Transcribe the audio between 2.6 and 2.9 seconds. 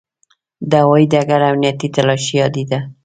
ده.